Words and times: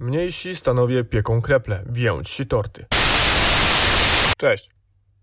Mniejsi 0.00 0.56
stanowie 0.56 1.04
pieką 1.04 1.42
kreple, 1.42 1.84
więksi 1.86 2.46
torty. 2.46 2.86
Cześć. 4.36 4.70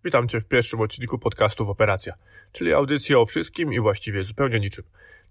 Witam 0.04 0.28
Cię 0.28 0.42
w 0.42 0.46
pierwszym 0.48 0.82
odcinku 0.82 1.20
podcastu 1.20 1.66
w 1.66 1.70
Operacja, 1.70 2.14
czyli 2.52 2.74
audycji 2.74 3.16
o 3.16 3.26
wszystkim 3.26 3.74
i 3.74 3.80
właściwie 3.80 4.24
zupełnie 4.24 4.60
niczym. 4.60 4.84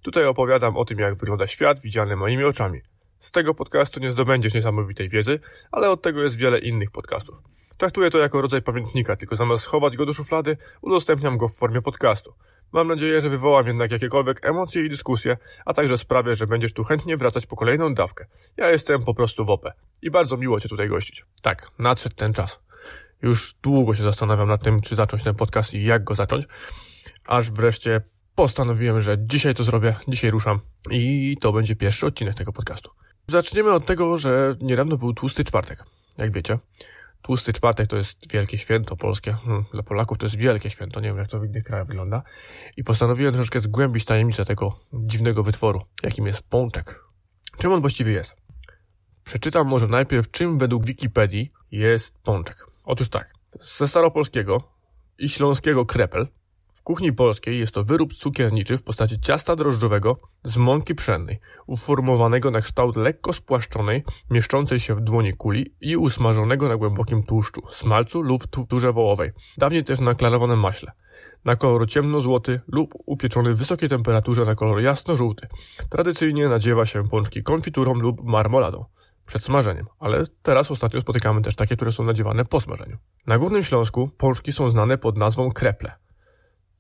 Tutaj 0.03 0.25
opowiadam 0.25 0.77
o 0.77 0.85
tym, 0.85 0.99
jak 0.99 1.15
wygląda 1.15 1.47
świat 1.47 1.81
widziany 1.81 2.17
moimi 2.17 2.45
oczami. 2.45 2.81
Z 3.21 3.31
tego 3.31 3.55
podcastu 3.55 4.01
nie 4.01 4.13
zdobędziesz 4.13 4.55
niesamowitej 4.55 5.09
wiedzy, 5.09 5.41
ale 5.73 5.91
od 5.91 6.03
tego 6.03 6.23
jest 6.23 6.37
wiele 6.37 6.59
innych 6.59 6.91
podcastów. 6.91 7.37
Traktuję 7.77 8.11
to 8.11 8.19
jako 8.19 8.43
rodzaj 8.43 8.63
pamiętnika, 8.63 9.17
tylko 9.17 9.37
zamiast 9.37 9.65
schować 9.65 9.97
go 9.97 10.07
do 10.07 10.13
szuflady, 10.13 10.57
udostępniam 10.81 11.39
go 11.39 11.49
w 11.49 11.57
formie 11.57 11.83
podcastu. 11.83 12.35
Mam 12.73 12.89
nadzieję, 12.89 13.21
że 13.21 13.31
wywołam 13.31 13.67
jednak 13.67 13.91
jakiekolwiek 13.91 14.45
emocje 14.45 14.85
i 14.85 14.91
dyskusje, 14.91 15.37
a 15.65 15.75
także 15.75 15.99
sprawię, 15.99 16.35
że 16.35 16.47
będziesz 16.47 16.73
tu 16.73 16.85
chętnie 16.85 17.17
wracać 17.17 17.47
po 17.47 17.57
kolejną 17.57 17.95
dawkę. 17.95 18.27
Ja 18.57 18.71
jestem 18.71 19.05
po 19.05 19.15
prostu 19.15 19.45
w 19.45 19.51
OPE 19.51 19.73
i 20.03 20.11
bardzo 20.11 20.37
miło 20.37 20.61
Cię 20.61 20.69
tutaj 20.69 20.89
gościć. 20.89 21.25
Tak, 21.43 21.71
nadszedł 21.79 22.15
ten 22.15 22.33
czas. 22.33 22.61
Już 23.23 23.55
długo 23.63 23.95
się 23.95 24.03
zastanawiam 24.03 24.49
nad 24.49 24.63
tym, 24.63 24.81
czy 24.81 24.95
zacząć 24.95 25.23
ten 25.23 25.35
podcast 25.35 25.75
i 25.75 25.85
jak 25.85 26.05
go 26.05 26.15
zacząć, 26.15 26.47
aż 27.27 27.51
wreszcie 27.51 28.01
postanowiłem, 28.35 29.01
że 29.01 29.17
dzisiaj 29.19 29.55
to 29.55 29.65
zrobię, 29.65 29.97
dzisiaj 30.09 30.31
ruszam 30.31 30.61
i 30.91 31.37
to 31.41 31.53
będzie 31.53 31.77
pierwszy 31.77 32.07
odcinek 32.07 32.35
tego 32.35 32.53
podcastu. 32.53 32.91
Zaczniemy 33.29 33.73
od 33.73 33.87
tego, 33.87 34.17
że 34.17 34.57
niedawno 34.61 34.97
był 34.97 35.15
tłusty 35.15 35.45
czwartek, 35.45 35.85
jak 36.19 36.33
wiecie. 36.33 36.59
Tłusty 37.27 37.53
czwartek 37.53 37.87
to 37.87 37.97
jest 37.97 38.33
wielkie 38.33 38.59
święto 38.59 38.97
polskie. 38.97 39.33
Hmm, 39.33 39.65
dla 39.73 39.83
Polaków 39.83 40.19
to 40.19 40.27
jest 40.27 40.37
wielkie 40.37 40.71
święto. 40.71 41.01
Nie 41.01 41.09
wiem, 41.09 41.19
jak 41.19 41.29
to 41.29 41.41
w 41.41 41.45
innych 41.45 41.65
krajach 41.65 41.87
wygląda. 41.87 42.23
I 42.77 42.85
postanowiłem 42.85 43.35
troszeczkę 43.35 43.61
zgłębić 43.61 44.05
tajemnicę 44.05 44.45
tego 44.45 44.79
dziwnego 44.93 45.43
wytworu, 45.43 45.83
jakim 46.03 46.27
jest 46.27 46.43
pączek. 46.43 47.05
Czym 47.59 47.73
on 47.73 47.81
właściwie 47.81 48.13
jest? 48.13 48.37
Przeczytam 49.25 49.67
może 49.67 49.89
najpierw, 49.89 50.31
czym 50.31 50.59
według 50.59 50.87
Wikipedii 50.87 51.53
jest 51.71 52.19
pączek. 52.19 52.67
Otóż 52.85 53.09
tak, 53.09 53.33
ze 53.61 53.89
staropolskiego 53.89 54.63
i 55.19 55.29
śląskiego 55.29 55.87
krepel 55.87 56.27
kuchni 56.87 57.13
polskiej 57.13 57.59
jest 57.59 57.75
to 57.75 57.85
wyrób 57.85 58.15
cukierniczy 58.15 58.77
w 58.79 58.83
postaci 58.83 59.21
ciasta 59.21 59.57
drożdżowego 59.57 60.21
z 60.45 60.57
mąki 60.57 60.95
pszennej, 60.95 61.41
uformowanego 61.67 62.51
na 62.51 62.61
kształt 62.61 62.97
lekko 62.97 63.33
spłaszczonej, 63.33 64.05
mieszczącej 64.31 64.81
się 64.81 64.95
w 64.95 65.01
dłoni 65.01 65.33
kuli 65.33 65.75
i 65.81 65.97
usmażonego 65.97 66.69
na 66.69 66.77
głębokim 66.77 67.23
tłuszczu, 67.23 67.63
smalcu 67.71 68.23
lub 68.23 68.47
turze 68.69 68.93
wołowej, 68.93 69.31
dawniej 69.59 69.85
też 69.85 70.01
na 70.01 70.15
klarowanym 70.15 70.61
maśle, 70.61 70.93
na 71.45 71.57
kolor 71.57 71.89
ciemno-złoty 71.89 72.61
lub 72.67 72.95
upieczony 73.07 73.55
w 73.55 73.59
wysokiej 73.59 73.89
temperaturze 73.89 74.45
na 74.45 74.55
kolor 74.55 74.81
jasno-żółty. 74.81 75.49
Tradycyjnie 75.91 76.49
nadziewa 76.49 76.87
się 76.87 77.09
pączki 77.09 77.43
konfiturą 77.43 77.95
lub 77.95 78.25
marmoladą 78.25 78.85
przed 79.27 79.45
smażeniem, 79.45 79.87
ale 79.99 80.25
teraz 80.43 80.71
ostatnio 80.71 81.01
spotykamy 81.01 81.43
też 81.43 81.55
takie, 81.55 81.77
które 81.77 81.93
są 81.93 82.05
nadziewane 82.05 82.45
po 82.45 82.61
smażeniu. 82.61 82.97
Na 83.27 83.39
Górnym 83.39 83.63
Śląsku 83.63 84.11
pączki 84.19 84.53
są 84.53 84.71
znane 84.71 84.99
pod 84.99 85.17
nazwą 85.17 85.53
kreple. 85.53 86.06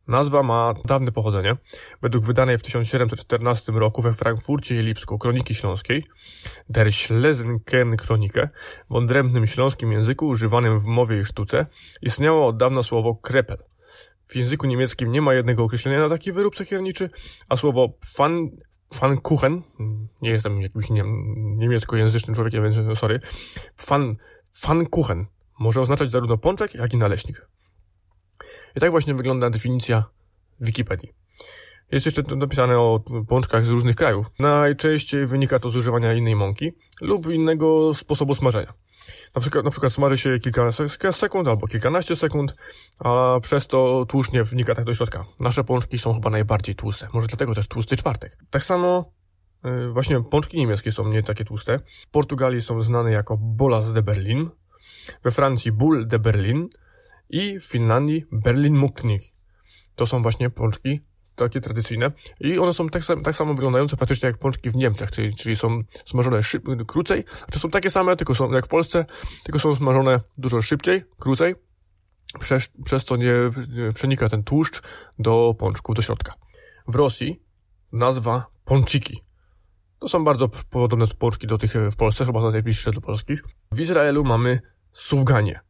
Nazwa 0.08 0.42
ma 0.42 0.74
dawne 0.84 1.12
pochodzenie. 1.12 1.56
Według 2.02 2.24
wydanej 2.24 2.58
w 2.58 2.62
1714 2.62 3.72
roku 3.72 4.02
we 4.02 4.12
Frankfurcie 4.12 4.80
i 4.80 4.82
Lipsku 4.82 5.18
Kroniki 5.18 5.54
Śląskiej, 5.54 6.04
Der 6.68 6.92
Schlesien 6.92 7.60
Kronikę, 7.98 8.48
w 8.90 8.94
odrębnym 8.94 9.46
śląskim 9.46 9.92
języku 9.92 10.26
używanym 10.26 10.80
w 10.80 10.86
mowie 10.86 11.20
i 11.20 11.24
sztuce, 11.24 11.66
istniało 12.02 12.46
od 12.46 12.56
dawna 12.56 12.82
słowo 12.82 13.14
krepel. 13.14 13.58
W 14.28 14.36
języku 14.36 14.66
niemieckim 14.66 15.12
nie 15.12 15.22
ma 15.22 15.34
jednego 15.34 15.64
określenia 15.64 16.00
na 16.00 16.08
taki 16.08 16.32
wyrób 16.32 16.56
cukierniczy, 16.56 17.10
a 17.48 17.56
słowo 17.56 17.92
fan, 18.16 18.50
Pfannkuchen, 18.88 19.62
nie 20.22 20.30
jestem 20.30 20.62
jakimś 20.62 20.90
nie, 20.90 21.04
niemieckojęzycznym 21.36 22.34
człowiekiem, 22.34 22.62
więc 22.62 22.98
sorry, 22.98 23.20
fan, 23.76 24.16
Pfannkuchen 24.52 25.26
może 25.58 25.80
oznaczać 25.80 26.10
zarówno 26.10 26.38
pączek, 26.38 26.74
jak 26.74 26.94
i 26.94 26.96
naleśnik. 26.96 27.48
I 28.76 28.80
tak 28.80 28.90
właśnie 28.90 29.14
wygląda 29.14 29.50
definicja 29.50 30.04
Wikipedii. 30.60 31.12
Jest 31.92 32.06
jeszcze 32.06 32.22
napisane 32.22 32.78
o 32.78 33.00
pączkach 33.28 33.66
z 33.66 33.68
różnych 33.68 33.96
krajów. 33.96 34.26
Najczęściej 34.38 35.26
wynika 35.26 35.58
to 35.58 35.70
z 35.70 35.76
używania 35.76 36.12
innej 36.12 36.36
mąki 36.36 36.72
lub 37.00 37.26
innego 37.32 37.94
sposobu 37.94 38.34
smażenia. 38.34 38.72
Na 39.34 39.40
przykład, 39.40 39.64
na 39.64 39.70
przykład 39.70 39.92
smaży 39.92 40.18
się 40.18 40.38
kilka 40.38 40.72
sekund 41.12 41.48
albo 41.48 41.66
kilkanaście 41.66 42.16
sekund, 42.16 42.56
a 42.98 43.40
przez 43.42 43.66
to 43.66 44.06
tłuszcz 44.08 44.32
nie 44.32 44.44
wnika 44.44 44.74
tak 44.74 44.84
do 44.84 44.94
środka. 44.94 45.24
Nasze 45.40 45.64
pączki 45.64 45.98
są 45.98 46.14
chyba 46.14 46.30
najbardziej 46.30 46.74
tłuste. 46.74 47.08
Może 47.12 47.26
dlatego 47.26 47.54
też 47.54 47.66
tłusty 47.68 47.96
czwartek. 47.96 48.36
Tak 48.50 48.64
samo 48.64 49.12
yy, 49.64 49.92
właśnie 49.92 50.22
pączki 50.22 50.56
niemieckie 50.56 50.92
są 50.92 51.08
nie 51.08 51.22
takie 51.22 51.44
tłuste. 51.44 51.78
W 52.06 52.10
Portugalii 52.10 52.62
są 52.62 52.82
znane 52.82 53.12
jako 53.12 53.36
bolas 53.36 53.92
de 53.92 54.02
Berlin. 54.02 54.50
We 55.24 55.30
Francji 55.30 55.72
bull 55.72 56.06
de 56.06 56.18
Berlin 56.18 56.68
i 57.30 57.58
w 57.58 57.64
Finlandii 57.64 58.24
Berlin 58.32 58.76
Muknik. 58.76 59.22
To 59.94 60.06
są 60.06 60.22
właśnie 60.22 60.50
pączki 60.50 61.00
takie 61.36 61.60
tradycyjne 61.60 62.12
i 62.40 62.58
one 62.58 62.72
są 62.72 62.88
tak, 62.88 63.02
tak 63.24 63.36
samo 63.36 63.54
wyglądające 63.54 63.96
praktycznie 63.96 64.26
jak 64.26 64.38
pączki 64.38 64.70
w 64.70 64.76
Niemczech, 64.76 65.10
czyli, 65.10 65.34
czyli 65.34 65.56
są 65.56 65.80
smażone 66.06 66.42
szyb, 66.42 66.64
krócej, 66.86 67.24
czy 67.50 67.58
są 67.58 67.70
takie 67.70 67.90
same, 67.90 68.16
tylko 68.16 68.34
są 68.34 68.52
jak 68.52 68.66
w 68.66 68.68
Polsce, 68.68 69.04
tylko 69.44 69.58
są 69.58 69.76
smażone 69.76 70.20
dużo 70.38 70.62
szybciej, 70.62 71.02
krócej, 71.18 71.54
przez, 72.40 72.68
przez 72.84 73.04
to 73.04 73.16
nie, 73.16 73.32
nie 73.68 73.92
przenika 73.92 74.28
ten 74.28 74.44
tłuszcz 74.44 74.82
do 75.18 75.54
pączków, 75.58 75.96
do 75.96 76.02
środka. 76.02 76.34
W 76.88 76.94
Rosji 76.94 77.42
nazwa 77.92 78.46
pącziki. 78.64 79.24
To 79.98 80.08
są 80.08 80.24
bardzo 80.24 80.48
podobne 80.70 81.06
pączki 81.06 81.46
do 81.46 81.58
tych 81.58 81.74
w 81.90 81.96
Polsce, 81.96 82.24
chyba 82.24 82.50
najbliższe 82.50 82.92
do 82.92 83.00
polskich. 83.00 83.44
W 83.72 83.80
Izraelu 83.80 84.24
mamy 84.24 84.60
suwganie 84.92 85.60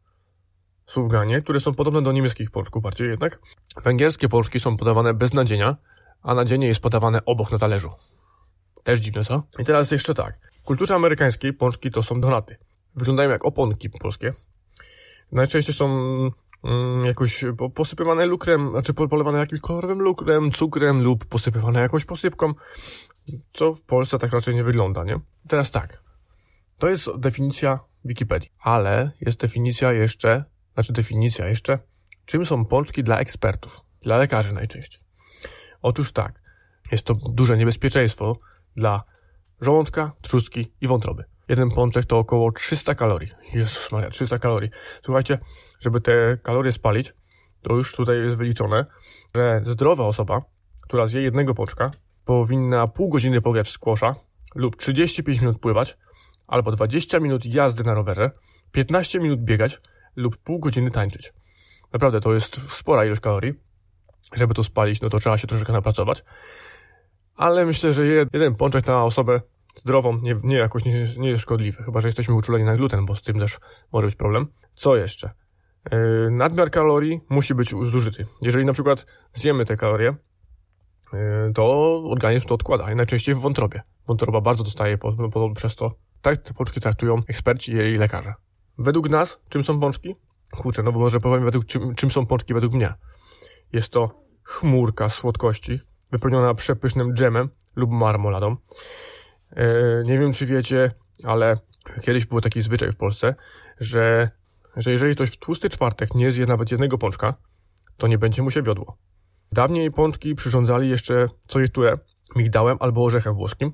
suwganie, 0.86 1.42
które 1.42 1.60
są 1.60 1.74
podobne 1.74 2.02
do 2.02 2.12
niemieckich 2.12 2.50
pączków 2.50 2.82
bardziej 2.82 3.08
jednak. 3.08 3.38
Węgierskie 3.84 4.28
pączki 4.28 4.60
są 4.60 4.76
podawane 4.76 5.14
bez 5.14 5.34
nadzienia, 5.34 5.76
a 6.22 6.34
nadzienie 6.34 6.66
jest 6.66 6.80
podawane 6.80 7.24
obok 7.24 7.52
na 7.52 7.58
talerzu. 7.58 7.90
Też 8.82 9.00
dziwne, 9.00 9.24
co? 9.24 9.42
I 9.58 9.64
teraz 9.64 9.90
jeszcze 9.90 10.14
tak. 10.14 10.38
W 10.52 10.62
kulturze 10.62 10.94
amerykańskiej 10.94 11.52
pączki 11.52 11.90
to 11.90 12.02
są 12.02 12.20
donaty. 12.20 12.56
Wyglądają 12.94 13.30
jak 13.30 13.44
oponki 13.44 13.90
polskie. 13.90 14.32
Najczęściej 15.32 15.74
są 15.74 15.86
mm, 16.64 17.04
jakoś 17.04 17.44
posypywane 17.74 18.26
lukrem, 18.26 18.70
znaczy 18.70 18.94
polewane 18.94 19.38
jakimś 19.38 19.60
kolorowym 19.60 20.02
lukrem, 20.02 20.52
cukrem 20.52 21.02
lub 21.02 21.24
posypywane 21.24 21.80
jakąś 21.80 22.04
posypką, 22.04 22.54
co 23.52 23.72
w 23.72 23.82
Polsce 23.82 24.18
tak 24.18 24.32
raczej 24.32 24.54
nie 24.54 24.64
wygląda, 24.64 25.04
nie? 25.04 25.20
teraz 25.48 25.70
tak. 25.70 26.02
To 26.78 26.88
jest 26.88 27.10
definicja 27.18 27.80
Wikipedii, 28.04 28.52
ale 28.60 29.10
jest 29.20 29.40
definicja 29.40 29.92
jeszcze 29.92 30.44
znaczy 30.76 30.92
definicja 30.92 31.48
jeszcze, 31.48 31.78
czym 32.26 32.46
są 32.46 32.64
pączki 32.64 33.02
dla 33.02 33.18
ekspertów, 33.18 33.80
dla 34.00 34.16
lekarzy 34.16 34.54
najczęściej. 34.54 35.02
Otóż 35.82 36.12
tak, 36.12 36.40
jest 36.92 37.06
to 37.06 37.14
duże 37.14 37.56
niebezpieczeństwo 37.56 38.38
dla 38.76 39.02
żołądka, 39.60 40.12
trzustki 40.22 40.72
i 40.80 40.86
wątroby. 40.86 41.24
Jeden 41.48 41.70
pączek 41.70 42.04
to 42.04 42.18
około 42.18 42.52
300 42.52 42.94
kalorii. 42.94 43.30
Jezus 43.54 43.92
Maria, 43.92 44.10
300 44.10 44.38
kalorii. 44.38 44.70
Słuchajcie, 45.04 45.38
żeby 45.80 46.00
te 46.00 46.36
kalorie 46.42 46.72
spalić, 46.72 47.14
to 47.62 47.74
już 47.74 47.96
tutaj 47.96 48.18
jest 48.18 48.36
wyliczone, 48.36 48.86
że 49.34 49.62
zdrowa 49.66 50.04
osoba, 50.04 50.42
która 50.80 51.06
zje 51.06 51.22
jednego 51.22 51.54
pączka, 51.54 51.90
powinna 52.24 52.86
pół 52.86 53.08
godziny 53.08 53.40
pograć 53.40 53.70
skłosza 53.70 54.14
lub 54.54 54.76
35 54.76 55.40
minut 55.40 55.58
pływać, 55.58 55.98
albo 56.46 56.72
20 56.72 57.20
minut 57.20 57.46
jazdy 57.46 57.84
na 57.84 57.94
rowerze, 57.94 58.30
15 58.72 59.20
minut 59.20 59.40
biegać, 59.40 59.80
lub 60.16 60.36
pół 60.36 60.58
godziny 60.58 60.90
tańczyć. 60.90 61.32
Naprawdę 61.92 62.20
to 62.20 62.34
jest 62.34 62.70
spora 62.72 63.04
ilość 63.04 63.20
kalorii. 63.20 63.54
Żeby 64.34 64.54
to 64.54 64.64
spalić, 64.64 65.00
no 65.00 65.10
to 65.10 65.18
trzeba 65.18 65.38
się 65.38 65.46
troszeczkę 65.46 65.72
napracować. 65.72 66.24
Ale 67.36 67.66
myślę, 67.66 67.94
że 67.94 68.06
jeden 68.06 68.54
pączek 68.54 68.86
na 68.86 69.04
osobę 69.04 69.40
zdrową 69.76 70.18
nie, 70.22 70.34
nie 70.44 70.56
jakoś 70.56 70.84
nie, 70.84 71.06
nie 71.18 71.28
jest 71.28 71.42
szkodliwy. 71.42 71.82
Chyba, 71.82 72.00
że 72.00 72.08
jesteśmy 72.08 72.34
uczuleni 72.34 72.64
na 72.64 72.76
gluten, 72.76 73.06
bo 73.06 73.16
z 73.16 73.22
tym 73.22 73.38
też 73.38 73.58
może 73.92 74.06
być 74.06 74.16
problem. 74.16 74.46
Co 74.74 74.96
jeszcze? 74.96 75.30
Yy, 75.92 76.30
nadmiar 76.30 76.70
kalorii 76.70 77.20
musi 77.28 77.54
być 77.54 77.70
zużyty. 77.70 78.26
Jeżeli 78.42 78.64
na 78.64 78.72
przykład 78.72 79.06
zjemy 79.32 79.64
te 79.64 79.76
kalorie, 79.76 80.14
yy, 81.12 81.52
to 81.54 82.02
organizm 82.10 82.46
to 82.46 82.54
odkłada 82.54 82.92
i 82.92 82.96
najczęściej 82.96 83.34
w 83.34 83.38
wątrobie. 83.38 83.82
Wątroba 84.06 84.40
bardzo 84.40 84.64
dostaje 84.64 84.98
po, 84.98 85.12
po, 85.12 85.50
przez 85.50 85.76
to. 85.76 85.94
Tak 86.22 86.36
te 86.36 86.54
pączki 86.54 86.80
traktują 86.80 87.22
eksperci 87.28 87.72
i 87.72 87.98
lekarze. 87.98 88.34
Według 88.78 89.08
nas, 89.08 89.38
czym 89.48 89.62
są 89.62 89.80
pączki? 89.80 90.16
Kurczę, 90.50 90.82
no 90.82 90.92
bo 90.92 90.98
może 90.98 91.20
powiem, 91.20 91.44
według, 91.44 91.66
czym, 91.66 91.94
czym 91.94 92.10
są 92.10 92.26
pączki 92.26 92.54
według 92.54 92.72
mnie. 92.72 92.94
Jest 93.72 93.92
to 93.92 94.22
chmurka 94.42 95.08
słodkości, 95.08 95.80
wypełniona 96.10 96.54
przepysznym 96.54 97.14
dżemem 97.14 97.48
lub 97.76 97.90
marmoladą. 97.90 98.56
E, 99.50 99.68
nie 100.04 100.18
wiem, 100.18 100.32
czy 100.32 100.46
wiecie, 100.46 100.90
ale 101.24 101.58
kiedyś 102.02 102.26
był 102.26 102.40
taki 102.40 102.62
zwyczaj 102.62 102.92
w 102.92 102.96
Polsce, 102.96 103.34
że, 103.80 104.30
że 104.76 104.92
jeżeli 104.92 105.14
ktoś 105.14 105.30
w 105.30 105.38
tłusty 105.38 105.68
czwartek 105.68 106.14
nie 106.14 106.32
zje 106.32 106.46
nawet 106.46 106.70
jednego 106.70 106.98
pączka, 106.98 107.34
to 107.96 108.06
nie 108.06 108.18
będzie 108.18 108.42
mu 108.42 108.50
się 108.50 108.62
wiodło. 108.62 108.96
Dawniej 109.52 109.90
pączki 109.90 110.34
przyrządzali 110.34 110.88
jeszcze 110.88 111.28
co 111.48 111.60
je 111.60 111.68
które 111.68 111.98
migdałem 112.36 112.76
albo 112.80 113.04
orzechem 113.04 113.34
włoskim 113.34 113.72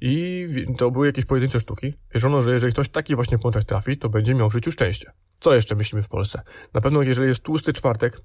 i 0.00 0.46
to 0.78 0.90
były 0.90 1.06
jakieś 1.06 1.24
pojedyncze 1.24 1.60
sztuki. 1.60 1.94
Wierzono, 2.14 2.42
że 2.42 2.52
jeżeli 2.52 2.72
ktoś 2.72 2.88
taki 2.88 3.14
właśnie 3.14 3.38
pączek 3.38 3.64
trafi, 3.64 3.98
to 3.98 4.08
będzie 4.08 4.34
miał 4.34 4.50
w 4.50 4.52
życiu 4.52 4.72
szczęście. 4.72 5.12
Co 5.40 5.54
jeszcze 5.54 5.74
myślimy 5.74 6.02
w 6.02 6.08
Polsce? 6.08 6.42
Na 6.74 6.80
pewno 6.80 7.02
jeżeli 7.02 7.28
jest 7.28 7.40
tłusty 7.40 7.72
czwartek, 7.72 8.20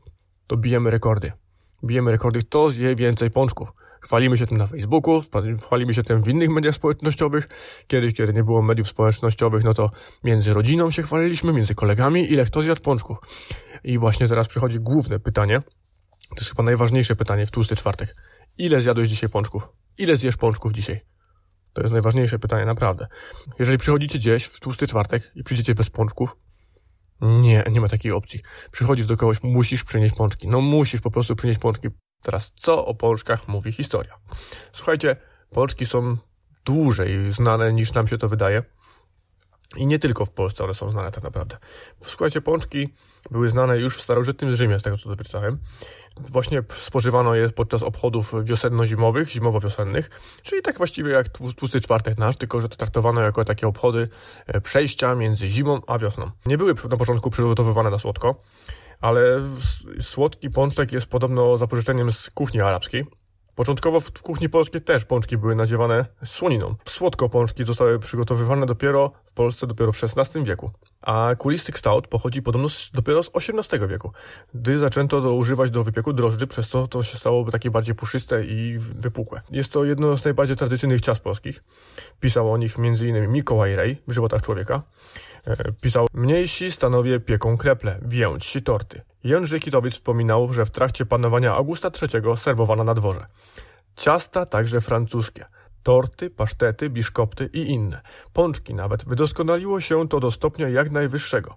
to 0.47 0.57
bijemy 0.57 0.91
rekordy. 0.91 1.31
Bijemy 1.85 2.11
rekordy, 2.11 2.39
kto 2.39 2.69
zje 2.69 2.95
więcej 2.95 3.31
pączków. 3.31 3.73
Chwalimy 4.01 4.37
się 4.37 4.47
tym 4.47 4.57
na 4.57 4.67
Facebooku, 4.67 5.21
chwalimy 5.61 5.93
się 5.93 6.03
tym 6.03 6.23
w 6.23 6.27
innych 6.27 6.49
mediach 6.49 6.75
społecznościowych. 6.75 7.49
Kiedyś, 7.87 8.13
kiedy 8.13 8.33
nie 8.33 8.43
było 8.43 8.61
mediów 8.61 8.87
społecznościowych, 8.87 9.63
no 9.63 9.73
to 9.73 9.91
między 10.23 10.53
rodziną 10.53 10.91
się 10.91 11.03
chwaliliśmy, 11.03 11.53
między 11.53 11.75
kolegami, 11.75 12.31
ile 12.33 12.45
kto 12.45 12.61
zjadł 12.61 12.81
pączków. 12.81 13.17
I 13.83 13.97
właśnie 13.97 14.27
teraz 14.27 14.47
przychodzi 14.47 14.79
główne 14.79 15.19
pytanie. 15.19 15.61
To 16.29 16.35
jest 16.35 16.49
chyba 16.49 16.63
najważniejsze 16.63 17.15
pytanie 17.15 17.45
w 17.45 17.51
tłusty 17.51 17.75
czwartek. 17.75 18.15
Ile 18.57 18.81
zjadłeś 18.81 19.09
dzisiaj 19.09 19.29
pączków? 19.29 19.69
Ile 19.97 20.17
zjesz 20.17 20.37
pączków 20.37 20.73
dzisiaj? 20.73 21.01
To 21.73 21.81
jest 21.81 21.91
najważniejsze 21.91 22.39
pytanie, 22.39 22.65
naprawdę. 22.65 23.07
Jeżeli 23.59 23.77
przychodzicie 23.77 24.19
gdzieś 24.19 24.43
w 24.43 24.59
tłusty 24.59 24.87
czwartek 24.87 25.31
i 25.35 25.43
przyjdziecie 25.43 25.75
bez 25.75 25.89
pączków, 25.89 26.35
nie, 27.21 27.63
nie 27.71 27.81
ma 27.81 27.89
takiej 27.89 28.11
opcji. 28.11 28.41
Przychodzisz 28.71 29.05
do 29.05 29.17
kogoś, 29.17 29.43
musisz 29.43 29.83
przynieść 29.83 30.15
pączki. 30.15 30.47
No 30.47 30.61
musisz 30.61 31.01
po 31.01 31.11
prostu 31.11 31.35
przynieść 31.35 31.59
pączki. 31.59 31.87
Teraz, 32.21 32.51
co 32.55 32.85
o 32.85 32.95
pączkach 32.95 33.47
mówi 33.47 33.71
historia? 33.71 34.13
Słuchajcie, 34.73 35.15
pączki 35.49 35.85
są 35.85 36.17
dłużej 36.65 37.31
znane 37.31 37.73
niż 37.73 37.93
nam 37.93 38.07
się 38.07 38.17
to 38.17 38.29
wydaje. 38.29 38.63
I 39.75 39.85
nie 39.85 39.99
tylko 39.99 40.25
w 40.25 40.29
Polsce 40.29 40.63
one 40.63 40.73
są 40.73 40.91
znane 40.91 41.11
tak 41.11 41.23
naprawdę. 41.23 41.57
Słuchajcie, 42.03 42.41
pączki 42.41 42.93
były 43.31 43.49
znane 43.49 43.77
już 43.77 43.97
w 43.97 44.01
starożytnym 44.01 44.55
Rzymie, 44.55 44.79
z 44.79 44.83
tego 44.83 44.97
co 44.97 45.15
doczytałem. 45.15 45.59
Właśnie 46.19 46.63
spożywano 46.69 47.35
je 47.35 47.49
podczas 47.49 47.83
obchodów 47.83 48.33
wiosenno-zimowych, 48.43 49.29
zimowo-wiosennych, 49.29 50.09
czyli 50.43 50.61
tak 50.61 50.77
właściwie 50.77 51.11
jak 51.11 51.29
tłusty 51.29 51.81
czwartek 51.81 52.17
nasz, 52.17 52.37
tylko 52.37 52.61
że 52.61 52.69
to 52.69 52.75
traktowano 52.75 53.21
jako 53.21 53.45
takie 53.45 53.67
obchody 53.67 54.07
e, 54.47 54.61
przejścia 54.61 55.15
między 55.15 55.47
zimą 55.49 55.81
a 55.87 55.97
wiosną. 55.97 56.31
Nie 56.45 56.57
były 56.57 56.73
na 56.89 56.97
początku 56.97 57.29
przygotowywane 57.29 57.89
na 57.89 57.99
słodko, 57.99 58.41
ale 59.01 59.21
słodki 60.01 60.49
pączek 60.49 60.91
jest 60.91 61.05
podobno 61.05 61.57
zapożyczeniem 61.57 62.11
z 62.11 62.29
kuchni 62.29 62.61
arabskiej. 62.61 63.05
Początkowo 63.55 63.99
w 63.99 64.21
kuchni 64.21 64.49
polskiej 64.49 64.81
też 64.81 65.05
pączki 65.05 65.37
były 65.37 65.55
nadziewane 65.55 66.05
słoniną. 66.25 66.75
Słodko 66.89 67.29
pączki 67.29 67.63
zostały 67.63 67.99
przygotowywane 67.99 68.65
dopiero 68.65 69.11
w 69.25 69.33
Polsce 69.33 69.67
dopiero 69.67 69.91
w 69.91 70.03
XVI 70.03 70.43
wieku. 70.43 70.71
A 71.03 71.35
kulisty 71.37 71.71
kształt 71.71 72.07
pochodzi 72.07 72.41
podobno 72.41 72.69
z, 72.69 72.91
dopiero 72.91 73.23
z 73.23 73.31
XVIII 73.35 73.87
wieku, 73.87 74.11
gdy 74.53 74.79
zaczęto 74.79 75.33
używać 75.33 75.71
do 75.71 75.83
wypieku 75.83 76.13
drożdży, 76.13 76.47
przez 76.47 76.67
co 76.67 76.87
to 76.87 77.03
się 77.03 77.17
stało 77.17 77.51
takie 77.51 77.71
bardziej 77.71 77.95
puszyste 77.95 78.45
i 78.45 78.77
wypukłe. 78.77 79.41
Jest 79.51 79.71
to 79.71 79.83
jedno 79.83 80.17
z 80.17 80.23
najbardziej 80.23 80.55
tradycyjnych 80.55 81.01
ciast 81.01 81.21
polskich. 81.21 81.63
Pisał 82.19 82.53
o 82.53 82.57
nich 82.57 82.79
m.in. 82.79 83.31
Mikołaj 83.31 83.75
Rej 83.75 84.01
w 84.07 84.13
żywotach 84.13 84.41
człowieka. 84.41 84.81
E, 85.47 85.71
pisał, 85.81 86.07
mniejsi 86.13 86.71
stanowie 86.71 87.19
pieką 87.19 87.57
kreple, 87.57 87.99
więci 88.01 88.61
torty. 88.61 89.01
Jędrzej 89.23 89.59
Kitowicz 89.59 89.93
wspominał, 89.93 90.53
że 90.53 90.65
w 90.65 90.71
trakcie 90.71 91.05
panowania 91.05 91.55
Augusta 91.55 91.91
III 92.01 92.37
serwowano 92.37 92.83
na 92.83 92.93
dworze. 92.93 93.25
Ciasta 93.95 94.45
także 94.45 94.81
francuskie– 94.81 95.45
torty, 95.83 96.29
pasztety, 96.29 96.89
biszkopty 96.89 97.49
i 97.53 97.59
inne. 97.59 98.01
Pączki 98.33 98.73
nawet. 98.73 99.05
Wydoskonaliło 99.05 99.81
się 99.81 100.07
to 100.07 100.19
do 100.19 100.31
stopnia 100.31 100.69
jak 100.69 100.91
najwyższego. 100.91 101.55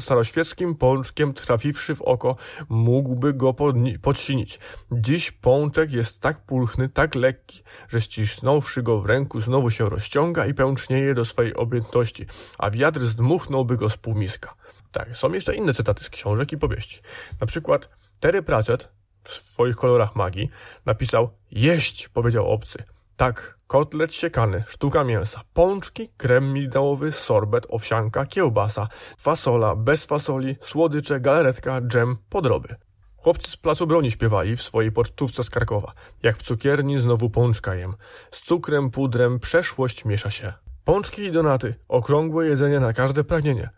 Staroświeckim 0.00 0.74
pączkiem 0.74 1.34
trafiwszy 1.34 1.94
w 1.94 2.02
oko, 2.02 2.36
mógłby 2.68 3.34
go 3.34 3.54
podsinić. 4.02 4.60
Dziś 4.92 5.30
pączek 5.30 5.92
jest 5.92 6.20
tak 6.20 6.46
pulchny, 6.46 6.88
tak 6.88 7.14
lekki, 7.14 7.62
że 7.88 8.00
ścisnąwszy 8.00 8.82
go 8.82 9.00
w 9.00 9.06
ręku 9.06 9.40
znowu 9.40 9.70
się 9.70 9.88
rozciąga 9.88 10.46
i 10.46 10.54
pęcznieje 10.54 11.14
do 11.14 11.24
swojej 11.24 11.54
objętości, 11.54 12.26
a 12.58 12.70
wiatr 12.70 13.00
zdmuchnąłby 13.00 13.76
go 13.76 13.90
z 13.90 13.96
półmiska. 13.96 14.54
Tak, 14.92 15.16
są 15.16 15.32
jeszcze 15.32 15.54
inne 15.54 15.74
cytaty 15.74 16.04
z 16.04 16.10
książek 16.10 16.52
i 16.52 16.58
powieści. 16.58 17.00
Na 17.40 17.46
przykład 17.46 17.88
Terry 18.20 18.42
Pratchett 18.42 18.88
w 19.24 19.34
swoich 19.34 19.76
kolorach 19.76 20.16
magii 20.16 20.50
napisał 20.86 21.30
Jeść, 21.50 22.08
powiedział 22.08 22.52
obcy. 22.52 22.95
Tak, 23.16 23.56
kotlet 23.66 24.14
siekany, 24.14 24.64
sztuka 24.66 25.04
mięsa, 25.04 25.40
pączki, 25.54 26.08
krem 26.16 26.52
migdałowy, 26.52 27.12
sorbet, 27.12 27.66
owsianka, 27.70 28.26
kiełbasa, 28.26 28.88
fasola, 29.18 29.76
bez 29.76 30.06
fasoli, 30.06 30.56
słodycze, 30.60 31.20
galaretka, 31.20 31.80
dżem, 31.80 32.16
podroby. 32.28 32.76
Chłopcy 33.16 33.50
z 33.50 33.56
placu 33.56 33.86
broni 33.86 34.10
śpiewali 34.10 34.56
w 34.56 34.62
swojej 34.62 34.92
pocztówce 34.92 35.42
z 35.42 35.50
Krakowa. 35.50 35.92
Jak 36.22 36.36
w 36.36 36.42
cukierni 36.42 36.98
znowu 36.98 37.30
pączka 37.30 37.74
jem. 37.74 37.94
Z 38.30 38.42
cukrem, 38.42 38.90
pudrem 38.90 39.40
przeszłość 39.40 40.04
miesza 40.04 40.30
się. 40.30 40.52
Pączki 40.84 41.22
i 41.22 41.32
donaty, 41.32 41.74
okrągłe 41.88 42.46
jedzenie 42.46 42.80
na 42.80 42.92
każde 42.92 43.24
pragnienie. 43.24 43.70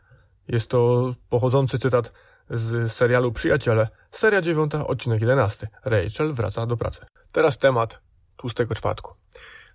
Jest 0.49 0.70
to 0.70 1.14
pochodzący 1.29 1.79
cytat 1.79 2.12
z 2.50 2.93
serialu 2.93 3.32
Przyjaciele, 3.32 3.88
seria 4.11 4.43
dziewiąta, 4.43 4.87
odcinek 4.87 5.20
jedenasty. 5.20 5.69
Rachel 5.84 6.32
wraca 6.32 6.67
do 6.67 6.76
pracy. 6.76 7.00
Teraz 7.32 7.58
temat 7.58 8.07
tłustego 8.38 8.75
czwartku. 8.75 9.14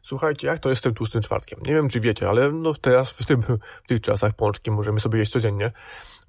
Słuchajcie, 0.02 0.48
jak 0.48 0.60
to 0.60 0.70
jest 0.70 0.80
z 0.80 0.84
tym 0.84 0.94
tłustym 0.94 1.22
czwartkiem? 1.22 1.60
Nie 1.66 1.74
wiem, 1.74 1.90
czy 1.90 2.00
wiecie, 2.00 2.30
ale 2.30 2.52
no 2.52 2.74
teraz 2.74 3.14
w, 3.14 3.26
tym, 3.26 3.42
w 3.84 3.88
tych 3.88 4.02
czasach 4.02 4.34
pączki 4.34 4.72
możemy 4.72 5.00
sobie 5.00 5.20
jeść 5.20 5.32
codziennie. 5.32 5.72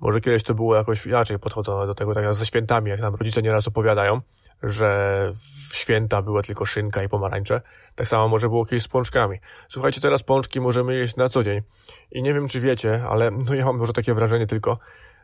Może 0.00 0.20
kiedyś 0.20 0.42
to 0.42 0.54
było 0.54 0.76
jakoś 0.76 1.06
inaczej 1.06 1.38
podchodzone 1.38 1.86
do 1.86 1.94
tego, 1.94 2.14
tak 2.14 2.24
jak 2.24 2.34
ze 2.34 2.46
świętami, 2.46 2.90
jak 2.90 3.00
nam 3.00 3.14
rodzice 3.14 3.42
nieraz 3.42 3.68
opowiadają, 3.68 4.20
że 4.62 5.32
w 5.70 5.76
święta 5.76 6.22
była 6.22 6.42
tylko 6.42 6.66
szynka 6.66 7.02
i 7.02 7.08
pomarańcze. 7.08 7.60
Tak 7.94 8.08
samo 8.08 8.28
może 8.28 8.48
było 8.48 8.64
kiedyś 8.64 8.82
z 8.82 8.88
pączkami. 8.88 9.38
Słuchajcie, 9.68 10.00
teraz 10.00 10.22
pączki 10.22 10.60
możemy 10.60 10.94
jeść 10.94 11.16
na 11.16 11.28
co 11.28 11.44
dzień. 11.44 11.62
I 12.10 12.22
nie 12.22 12.34
wiem, 12.34 12.48
czy 12.48 12.60
wiecie, 12.60 13.02
ale 13.08 13.30
no 13.30 13.54
ja 13.54 13.64
mam 13.64 13.76
może 13.76 13.92
takie 13.92 14.14
wrażenie 14.14 14.46
tylko, 14.46 14.78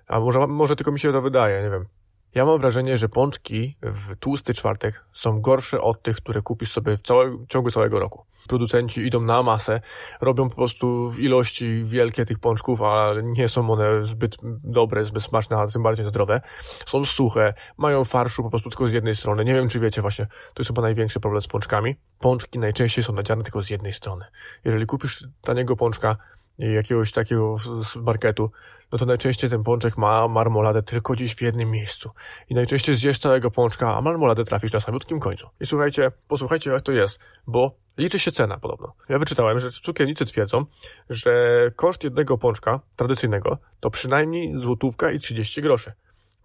a 0.06 0.20
może, 0.20 0.46
może 0.46 0.76
tylko 0.76 0.92
mi 0.92 0.98
się 0.98 1.12
to 1.12 1.20
wydaje, 1.20 1.62
nie 1.62 1.70
wiem. 1.70 1.86
Ja 2.34 2.44
mam 2.44 2.60
wrażenie, 2.60 2.96
że 2.96 3.08
pączki 3.08 3.76
w 3.82 4.16
tłusty 4.16 4.54
czwartek 4.54 5.04
są 5.12 5.40
gorsze 5.40 5.80
od 5.80 6.02
tych, 6.02 6.16
które 6.16 6.42
kupisz 6.42 6.72
sobie 6.72 6.96
w, 6.96 7.02
całe, 7.02 7.30
w 7.30 7.46
ciągu 7.46 7.70
całego 7.70 8.00
roku. 8.00 8.24
Producenci 8.48 9.06
idą 9.06 9.20
na 9.20 9.42
masę, 9.42 9.80
robią 10.20 10.48
po 10.48 10.56
prostu 10.56 11.10
w 11.10 11.18
ilości 11.18 11.84
wielkie 11.84 12.26
tych 12.26 12.38
pączków, 12.38 12.82
a 12.82 13.14
nie 13.22 13.48
są 13.48 13.70
one 13.70 14.06
zbyt 14.06 14.36
dobre, 14.64 15.04
zbyt 15.04 15.22
smaczne, 15.22 15.56
a 15.56 15.66
tym 15.66 15.82
bardziej 15.82 16.08
zdrowe. 16.08 16.40
Są 16.86 17.04
suche, 17.04 17.54
mają 17.76 18.04
farszu 18.04 18.42
po 18.42 18.50
prostu 18.50 18.70
tylko 18.70 18.86
z 18.86 18.92
jednej 18.92 19.16
strony. 19.16 19.44
Nie 19.44 19.54
wiem, 19.54 19.68
czy 19.68 19.80
wiecie 19.80 20.02
właśnie, 20.02 20.26
to 20.26 20.60
jest 20.60 20.68
chyba 20.68 20.82
największy 20.82 21.20
problem 21.20 21.42
z 21.42 21.46
pączkami. 21.46 21.96
Pączki 22.18 22.58
najczęściej 22.58 23.04
są 23.04 23.12
nadziane 23.12 23.42
tylko 23.42 23.62
z 23.62 23.70
jednej 23.70 23.92
strony. 23.92 24.24
Jeżeli 24.64 24.86
kupisz 24.86 25.24
taniego 25.40 25.76
pączka, 25.76 26.16
jakiegoś 26.60 27.12
takiego 27.12 27.56
marketu, 27.96 28.50
no 28.92 28.98
to 28.98 29.06
najczęściej 29.06 29.50
ten 29.50 29.62
pączek 29.62 29.98
ma 29.98 30.28
marmoladę 30.28 30.82
tylko 30.82 31.12
gdzieś 31.12 31.34
w 31.34 31.42
jednym 31.42 31.70
miejscu. 31.70 32.10
I 32.48 32.54
najczęściej 32.54 32.96
zjesz 32.96 33.18
całego 33.18 33.50
pączka, 33.50 33.96
a 33.96 34.00
marmoladę 34.00 34.44
trafisz 34.44 34.72
na 34.72 34.80
samiutkim 34.80 35.20
końcu. 35.20 35.48
I 35.60 35.66
słuchajcie, 35.66 36.12
posłuchajcie 36.28 36.70
jak 36.70 36.82
to 36.82 36.92
jest, 36.92 37.18
bo 37.46 37.74
liczy 37.98 38.18
się 38.18 38.32
cena 38.32 38.58
podobno. 38.58 38.92
Ja 39.08 39.18
wyczytałem, 39.18 39.58
że 39.58 39.70
cukiernicy 39.70 40.24
twierdzą, 40.24 40.64
że 41.10 41.54
koszt 41.76 42.04
jednego 42.04 42.38
pączka 42.38 42.80
tradycyjnego 42.96 43.58
to 43.80 43.90
przynajmniej 43.90 44.58
złotówka 44.58 45.10
i 45.10 45.18
30 45.18 45.62
groszy. 45.62 45.92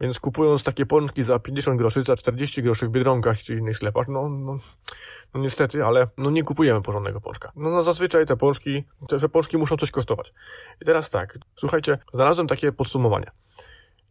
Więc 0.01 0.19
kupując 0.19 0.63
takie 0.63 0.85
pączki 0.85 1.23
za 1.23 1.39
50 1.39 1.77
groszy, 1.77 2.03
za 2.03 2.15
40 2.15 2.63
groszy 2.63 2.87
w 2.87 2.89
Biedronkach 2.89 3.39
czy 3.39 3.55
innych 3.55 3.77
sklepach, 3.77 4.07
no, 4.07 4.29
no, 4.29 4.57
no 5.33 5.41
niestety, 5.41 5.85
ale 5.85 6.07
no 6.17 6.29
nie 6.29 6.43
kupujemy 6.43 6.81
porządnego 6.81 7.21
pączka. 7.21 7.51
No, 7.55 7.69
no 7.69 7.83
zazwyczaj 7.83 8.25
te 8.25 8.37
pączki, 8.37 8.83
te, 9.07 9.19
te 9.19 9.29
pączki 9.29 9.57
muszą 9.57 9.77
coś 9.77 9.91
kosztować. 9.91 10.33
I 10.81 10.85
teraz 10.85 11.09
tak, 11.09 11.39
słuchajcie, 11.55 11.97
znalazłem 12.13 12.47
takie 12.47 12.71
podsumowanie. 12.71 13.31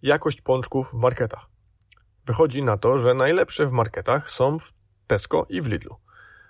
Jakość 0.03 0.41
pączków 0.41 0.91
w 0.91 0.95
marketach. 0.95 1.47
Wychodzi 2.27 2.63
na 2.63 2.77
to, 2.77 2.99
że 2.99 3.15
najlepsze 3.15 3.67
w 3.67 3.73
marketach 3.73 4.31
są 4.31 4.59
w 4.59 4.73
Tesco 5.07 5.47
i 5.49 5.61
w 5.61 5.67
Lidlu. 5.67 5.97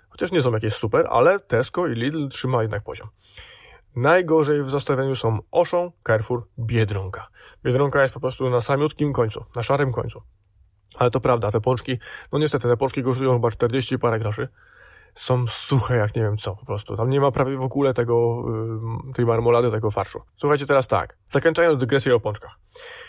Chociaż 0.09 0.31
nie 0.31 0.41
są 0.41 0.51
jakieś 0.51 0.73
super, 0.73 1.07
ale 1.09 1.39
Tesco 1.39 1.87
i 1.87 1.95
Lidl 1.95 2.27
trzyma 2.27 2.61
jednak 2.61 2.83
poziom. 2.83 3.07
Najgorzej 3.95 4.63
w 4.63 4.69
zestawieniu 4.69 5.15
są 5.15 5.39
Oszą, 5.51 5.91
Carrefour, 6.07 6.47
Biedronka. 6.59 7.27
Biedronka 7.63 8.01
jest 8.01 8.13
po 8.13 8.19
prostu 8.19 8.49
na 8.49 8.61
samiutkim 8.61 9.13
końcu, 9.13 9.45
na 9.55 9.63
szarym 9.63 9.91
końcu. 9.91 10.21
Ale 10.97 11.11
to 11.11 11.19
prawda, 11.19 11.51
te 11.51 11.61
pączki, 11.61 11.97
no 12.31 12.39
niestety, 12.39 12.67
te 12.67 12.77
pączki 12.77 13.03
kosztują 13.03 13.33
chyba 13.33 13.51
40 13.51 13.99
parę 13.99 14.19
groszy. 14.19 14.47
Są 15.15 15.47
suche 15.47 15.97
jak 15.97 16.15
nie 16.15 16.21
wiem 16.21 16.37
co, 16.37 16.55
po 16.55 16.65
prostu. 16.65 16.97
Tam 16.97 17.09
nie 17.09 17.21
ma 17.21 17.31
prawie 17.31 17.57
w 17.57 17.61
ogóle 17.61 17.93
tego, 17.93 18.45
tej 19.15 19.25
marmolady, 19.25 19.71
tego 19.71 19.91
farszu. 19.91 20.21
Słuchajcie 20.37 20.65
teraz 20.65 20.87
tak, 20.87 21.17
zakończając 21.29 21.79
dygresję 21.79 22.15
o 22.15 22.19
pączkach. 22.19 22.59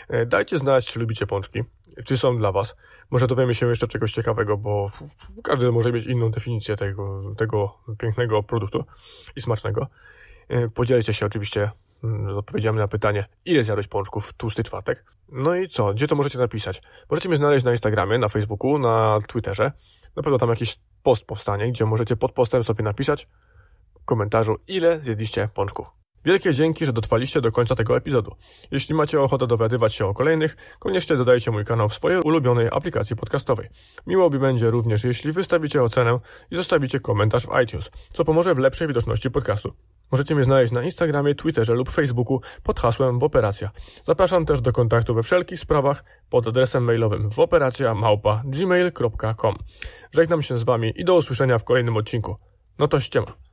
E, 0.09 0.27
dajcie 0.27 0.59
znać, 0.59 0.87
czy 0.87 1.01
lubicie 1.01 1.27
pączki, 1.27 1.65
czy 2.05 2.17
są 2.17 2.37
dla 2.37 2.53
was. 2.53 2.77
Może 3.11 3.27
dowiemy 3.27 3.55
się 3.55 3.69
jeszcze 3.69 3.89
czegoś 3.89 4.13
ciekawego, 4.13 4.57
bo 4.57 4.91
każdy 5.43 5.73
może 5.73 5.93
mieć 5.93 6.07
inną 6.07 6.31
definicję 6.31 6.77
tego, 6.77 7.23
tego 7.37 7.75
pięknego 7.99 8.43
produktu 8.43 8.85
i 9.37 9.41
smacznego. 9.41 9.87
E, 10.49 10.69
podzielcie 10.69 11.15
się 11.15 11.27
oczywiście 11.27 11.71
mm, 12.05 12.35
z 12.35 12.37
odpowiedziami 12.37 12.79
na 12.79 12.89
pytanie, 12.89 13.25
ile 13.45 13.63
zjadłeś 13.63 13.89
pączków 13.89 14.27
w 14.27 14.33
tłusty 14.33 14.63
czwartek. 14.63 15.05
No 15.29 15.55
i 15.55 15.69
co? 15.69 15.95
Gdzie 15.95 16.07
to 16.07 16.17
możecie 16.17 16.39
napisać? 16.39 16.83
Możecie 17.11 17.29
mnie 17.29 17.39
znaleźć 17.39 17.65
na 17.65 17.71
Instagramie, 17.71 18.19
na 18.19 18.29
Facebooku, 18.29 18.79
na 18.79 19.19
Twitterze. 19.29 19.73
Na 20.17 20.23
pewno 20.23 20.39
tam 20.39 20.49
jakiś 20.49 20.79
post 21.03 21.25
powstanie, 21.25 21.69
gdzie 21.69 21.87
możecie 21.87 22.17
pod 22.17 22.33
postem 22.33 22.65
sobie 22.65 22.85
napisać 22.85 23.29
w 24.01 24.05
komentarzu, 24.05 24.57
ile 24.69 25.01
zjedliście 25.01 25.49
pączków. 25.55 26.06
Wielkie 26.27 26.55
dzięki, 26.55 26.87
że 26.87 26.93
dotrwaliście 26.93 27.41
do 27.41 27.53
końca 27.53 27.75
tego 27.75 27.97
epizodu. 27.97 28.35
Jeśli 28.71 28.95
macie 28.95 29.21
ochotę 29.21 29.47
dowiadywać 29.47 29.95
się 29.95 30.07
o 30.07 30.15
kolejnych, 30.15 30.57
koniecznie 30.79 31.17
dodajcie 31.17 31.51
mój 31.51 31.65
kanał 31.65 31.89
w 31.89 31.95
swojej 31.95 32.21
ulubionej 32.21 32.69
aplikacji 32.73 33.17
podcastowej. 33.17 33.69
Miło 34.07 34.31
mi 34.31 34.39
będzie 34.39 34.71
również, 34.71 35.05
jeśli 35.05 35.33
wystawicie 35.33 35.83
ocenę 35.83 36.19
i 36.51 36.57
zostawicie 36.57 37.01
komentarz 37.01 37.47
w 37.47 37.61
iTunes, 37.65 37.91
co 38.13 38.25
pomoże 38.25 38.55
w 38.55 38.59
lepszej 38.59 38.89
widoczności 38.89 39.31
podcastu. 39.31 39.73
Możecie 40.13 40.35
mnie 40.35 40.45
znaleźć 40.45 40.73
na 40.73 40.83
Instagramie, 40.83 41.35
Twitterze 41.35 41.75
lub 41.75 41.91
Facebooku 41.91 42.41
pod 42.63 42.81
hasłem 42.81 43.19
Woperacja. 43.19 43.71
Zapraszam 44.05 44.47
też 44.47 44.61
do 44.61 44.73
kontaktu 44.73 45.15
we 45.15 45.23
wszelkich 45.23 45.61
sprawach 45.61 46.05
pod 46.31 46.49
adresem 46.49 46.85
mailowym 46.85 47.29
woperacja.gmail.com 47.29 49.55
Żegnam 50.13 50.43
się 50.43 50.59
z 50.59 50.65
Wami 50.65 50.93
i 50.97 51.05
do 51.05 51.15
usłyszenia 51.15 51.59
w 51.59 51.65
kolejnym 51.65 51.97
odcinku. 51.97 52.37
No 52.79 52.89
to 52.89 53.01
ściema. 53.01 53.46